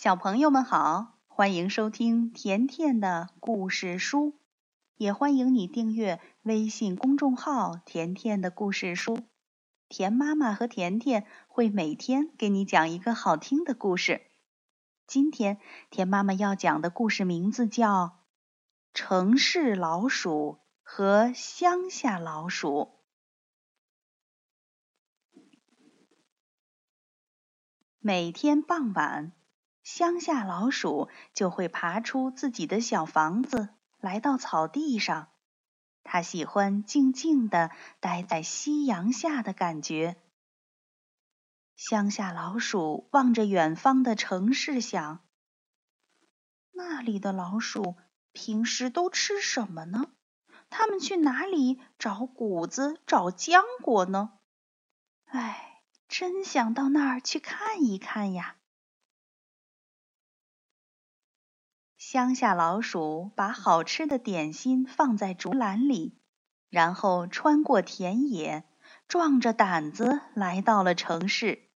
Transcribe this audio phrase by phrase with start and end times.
[0.00, 4.38] 小朋友们好，欢迎收听甜甜的故事书，
[4.94, 9.18] 也欢迎你订阅微信公众号“甜甜的故事书”。
[9.90, 14.30] 甜妈妈和甜甜会每天给你讲一个好听的故事。
[15.08, 15.58] 今天
[15.90, 18.04] 甜妈妈要讲的故事名字叫
[18.94, 23.00] 《城市老鼠和乡下老鼠》。
[27.98, 29.32] 每天傍晚。
[29.90, 35.30] 乡下老鼠就会爬出自己的小房子，来到草地上。
[36.04, 40.16] 它喜欢静静地待在夕阳下的感觉。
[41.74, 45.20] 乡下老鼠望着远方的城市，想：
[46.72, 47.96] 那里的老鼠
[48.32, 50.10] 平时都吃什么呢？
[50.68, 54.32] 它们去哪里找谷子、找浆果呢？
[55.24, 58.56] 哎，真想到那儿去看一看呀！
[62.10, 66.16] 乡下老鼠把好吃的点心放在竹篮里，
[66.70, 68.64] 然后穿过田野，
[69.08, 71.68] 壮着胆子来到了城市。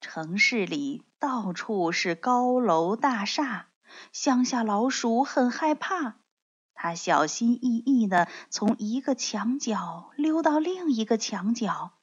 [0.00, 3.70] 城市里到处是高楼大厦，
[4.12, 6.20] 乡下老鼠很害怕。
[6.72, 11.94] 它小心翼翼地从一个墙角溜到另一个墙角，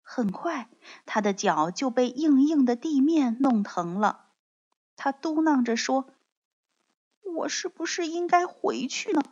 [0.00, 0.70] 很快，
[1.06, 4.26] 它的脚就被硬硬的地面弄疼了。
[4.94, 6.08] 它嘟囔着说。
[7.36, 9.22] 我是不是应该回去呢？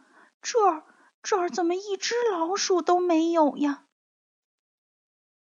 [0.43, 0.85] 这儿
[1.23, 3.87] 这儿怎么一只老鼠都没有呀？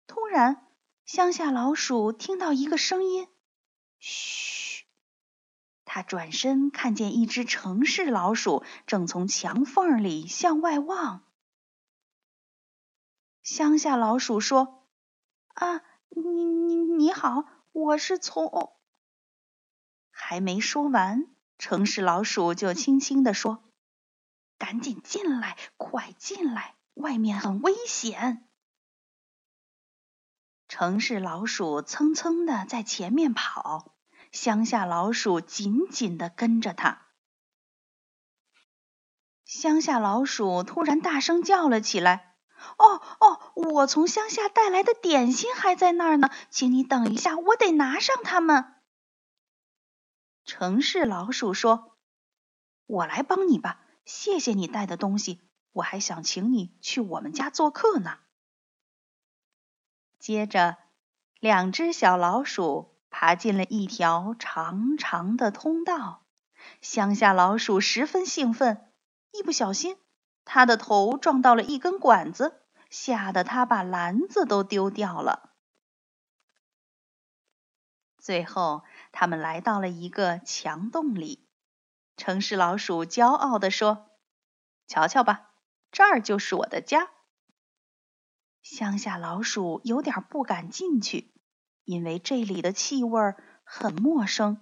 [0.07, 0.67] 突然，
[1.05, 3.29] 乡下老鼠听到一个声音
[3.97, 4.85] ：“嘘！”
[5.85, 11.23] 他转身看见一只城市老鼠正从墙缝里向外望。
[13.41, 14.85] 乡下老鼠说
[15.55, 18.75] ：“啊，你你你好，我是从……”
[20.11, 21.25] 还没说完。
[21.59, 23.61] 城市老鼠就轻轻地说
[24.57, 28.47] ：“赶紧进来，快进来，外面很危险。”
[30.69, 33.93] 城市老鼠蹭蹭的在前面跑，
[34.31, 37.07] 乡下老鼠紧紧的跟着它。
[39.43, 42.35] 乡下老鼠突然大声叫了起来
[42.77, 48.75] ：“哦哦，我从乡下带来的点心还在那儿呢，请你等一下，我得拿上它们。”
[50.49, 51.95] 城市老鼠说
[52.87, 55.39] ：“我来帮你吧，谢谢你带的东西，
[55.73, 58.17] 我还想请你去我们家做客呢。”
[60.17, 60.77] 接着，
[61.39, 66.25] 两只小老鼠爬进了一条长长的通道。
[66.81, 68.91] 乡下老鼠十分兴奋，
[69.31, 69.97] 一不小心，
[70.45, 72.59] 它的头撞到了一根管子，
[72.89, 75.51] 吓得它把篮子都丢掉了。
[78.17, 78.83] 最后。
[79.11, 81.47] 他们来到了一个墙洞里，
[82.17, 84.07] 城市老鼠骄傲地说
[84.87, 85.51] ：“瞧瞧吧，
[85.91, 87.09] 这儿就是我的家。”
[88.61, 91.33] 乡下老鼠有点不敢进去，
[91.85, 94.61] 因为这里的气味很陌生。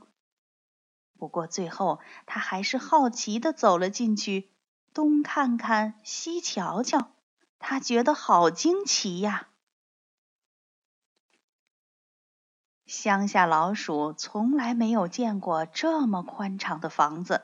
[1.17, 4.51] 不过最后，他还是好奇地走了进去，
[4.93, 7.11] 东看看，西瞧瞧，
[7.57, 9.49] 他觉得好惊奇呀！
[12.87, 17.43] 乡下老鼠从来没有见过这么宽敞的房子，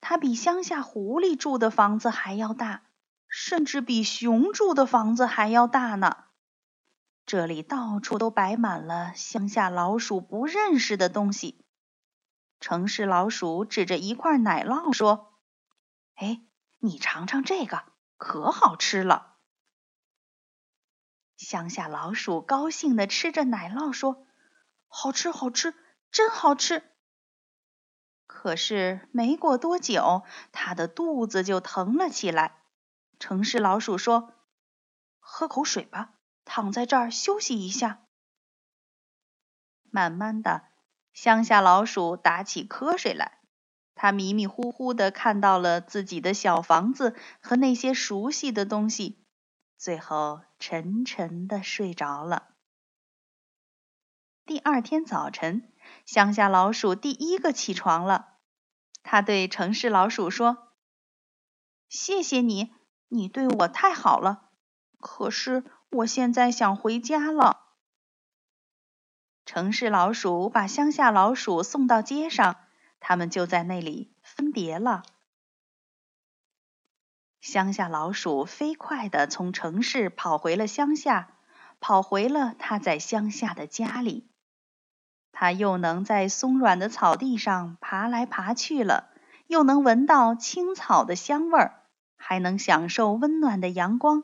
[0.00, 2.82] 它比乡下狐狸住的房子还要大，
[3.28, 6.16] 甚至比熊住的房子还要大呢。
[7.26, 11.62] 这里到处都摆满了乡下老鼠不认识的东西。
[12.58, 15.34] 城市老鼠指着一块奶酪说
[16.16, 16.40] ：“哎，
[16.78, 17.82] 你尝尝这个，
[18.16, 19.34] 可好吃了。”
[21.36, 24.26] 乡下老鼠高兴地吃着奶酪说。
[24.96, 25.74] 好吃，好吃，
[26.12, 26.84] 真好吃。
[28.28, 30.22] 可是没过多久，
[30.52, 32.62] 他的肚子就疼了起来。
[33.18, 34.34] 城市老鼠说
[35.18, 38.06] ：“喝口水吧，躺在这儿休息一下。”
[39.90, 40.68] 慢慢的，
[41.12, 43.40] 乡下老鼠打起瞌睡来。
[43.96, 49.26] 它迷迷糊糊的看到了自己的小房子和那些熟悉的东西，
[49.76, 52.53] 最后沉沉的睡着了。
[54.46, 55.72] 第二天早晨，
[56.04, 58.34] 乡下老鼠第一个起床了。
[59.02, 60.68] 他对城市老鼠说
[61.88, 62.70] ：“谢谢你，
[63.08, 64.50] 你对我太好了。
[65.00, 67.62] 可是我现在想回家了。”
[69.46, 72.56] 城市老鼠把乡下老鼠送到街上，
[73.00, 75.04] 他们就在那里分别了。
[77.40, 81.38] 乡下老鼠飞快地从城市跑回了乡下，
[81.80, 84.28] 跑回了他在乡下的家里。
[85.36, 89.10] 它又能在松软的草地上爬来爬去了，
[89.48, 91.82] 又能闻到青草的香味儿，
[92.16, 94.22] 还能享受温暖的阳光，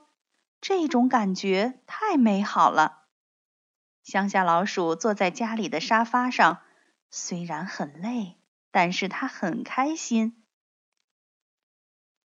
[0.60, 2.98] 这种感觉太美好了。
[4.04, 6.60] 乡下老鼠坐在家里的沙发上，
[7.10, 8.36] 虽然很累，
[8.70, 10.42] 但是它很开心。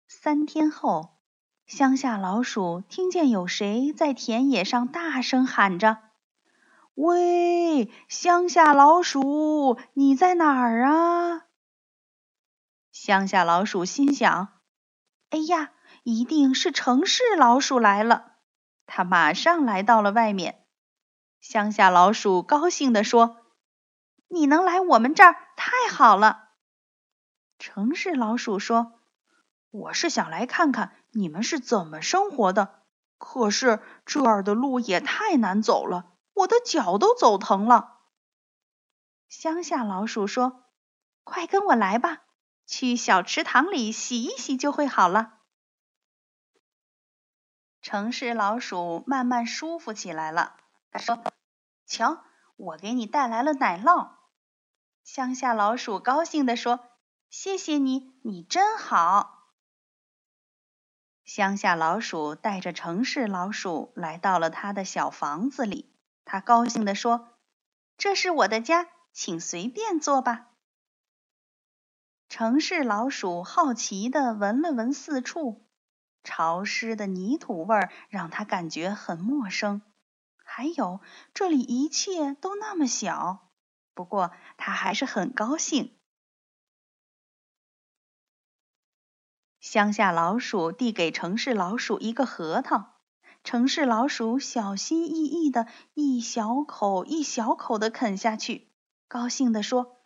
[0.06, 1.18] 三天后，
[1.66, 5.98] 乡下老鼠听见有谁在田野上大声喊着。
[7.00, 11.46] 喂，乡下老鼠，你在哪儿啊？
[12.90, 14.48] 乡下老鼠心想
[15.30, 15.70] ：“哎呀，
[16.02, 18.32] 一定是城市老鼠来了。”
[18.84, 20.64] 它马上来到了外面。
[21.40, 23.46] 乡下老鼠高兴地说
[24.26, 26.48] ：“你能来我们这儿，太好了。”
[27.60, 28.98] 城市老鼠说
[29.70, 32.82] ：“我是想来看看你们是怎么生活的，
[33.18, 37.98] 可是这儿的路也太难走了。”我的脚都走疼了。
[39.28, 40.64] 乡下老鼠说
[41.24, 42.22] ：“快跟我来吧，
[42.64, 45.40] 去小池塘里洗一洗就会好了。”
[47.82, 50.56] 城市老鼠慢慢舒服起来了。
[50.90, 51.22] 他说
[51.86, 52.22] ：“瞧，
[52.56, 54.10] 我给你带来了奶酪。”
[55.02, 56.80] 乡下老鼠高兴地说
[57.30, 59.48] ：“谢谢你，你真好。”
[61.24, 65.92] 乡下老鼠带着城市老鼠来到了他的小房子里。
[66.30, 67.38] 他高兴地说
[67.96, 70.50] ：“这是我的家，请随便坐吧。”
[72.28, 75.66] 城市老鼠好奇地闻了闻四处，
[76.22, 79.80] 潮湿的泥土味儿让他感觉很陌生。
[80.36, 81.00] 还有，
[81.32, 83.50] 这里一切都那么小。
[83.94, 85.96] 不过，他还是很高兴。
[89.60, 92.97] 乡下老鼠递给城市老鼠一个核桃。
[93.44, 98.70] 城市老鼠小心翼翼的一小口一小口的啃下去，
[99.08, 99.96] 高兴地说：“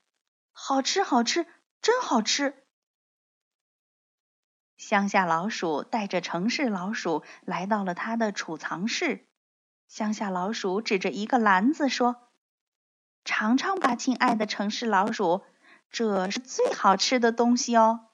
[0.52, 1.46] 好吃，好吃，
[1.80, 2.64] 真好吃！”
[4.76, 9.26] 乡下老鼠带着城市老鼠来到了他的储藏室。
[9.88, 12.30] 乡下老鼠指着一个篮子说
[13.24, 15.42] ：“尝尝吧，亲爱的城市老鼠，
[15.90, 18.08] 这是最好吃的东西哦。”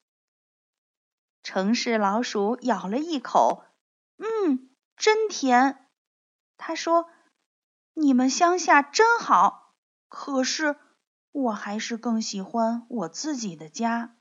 [1.42, 3.64] 城市老鼠咬了一口，
[4.98, 5.86] 真甜，
[6.56, 7.08] 他说
[7.94, 9.74] ：“你们乡下真好，
[10.08, 10.76] 可是
[11.30, 14.16] 我还是更喜欢我自己的家。”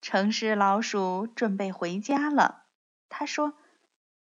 [0.00, 2.66] 城市老鼠准备回家了，
[3.08, 3.54] 他说：“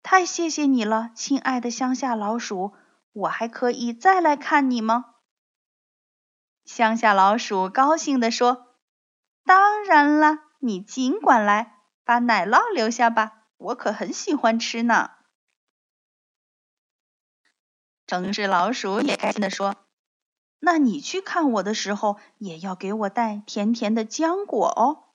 [0.04, 2.74] 太谢谢你了，亲爱的乡下老鼠，
[3.12, 5.16] 我还可以再来看你吗？”
[6.64, 8.76] 乡下老鼠高兴地说
[9.44, 15.10] ：“当然了，你尽管来，把奶酪留下吧。”我可很喜欢吃呢。
[18.06, 19.76] 城市老鼠也开心地说
[20.58, 25.14] ：“那你去看我的时候，也要给我带甜甜的浆果哦。”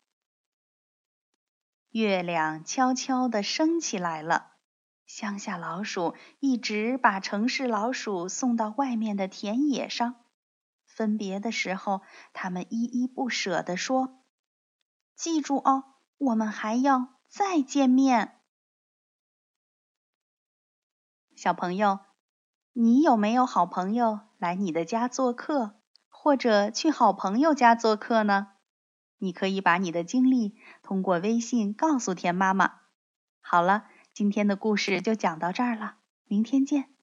[1.91, 4.53] 月亮悄悄地升起来了。
[5.05, 10.15] 乡下老鼠一直把城市老鼠送到外面的田野上。
[10.85, 12.01] 分别的时候，
[12.33, 14.23] 他们依依不舍地说
[15.15, 15.83] ：“记住哦，
[16.17, 18.33] 我们还要再见面。”
[21.37, 21.99] 小朋友，
[22.73, 25.75] 你有没有好朋友来你的家做客，
[26.09, 28.47] 或者去好朋友家做客呢？
[29.19, 32.79] 你可以把你的经历通过微信告诉田妈妈。
[33.39, 36.96] 好了，今天的故事就讲到这儿了，明天见。